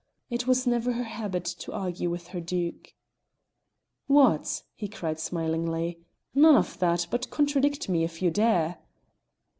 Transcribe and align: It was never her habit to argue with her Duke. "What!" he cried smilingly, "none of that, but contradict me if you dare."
It 0.31 0.47
was 0.47 0.65
never 0.65 0.93
her 0.93 1.03
habit 1.03 1.45
to 1.45 1.73
argue 1.73 2.09
with 2.09 2.29
her 2.29 2.41
Duke. 2.41 2.95
"What!" 4.07 4.63
he 4.73 4.87
cried 4.87 5.19
smilingly, 5.19 5.99
"none 6.33 6.55
of 6.55 6.79
that, 6.79 7.05
but 7.11 7.29
contradict 7.29 7.87
me 7.87 8.03
if 8.03 8.19
you 8.19 8.31
dare." 8.31 8.79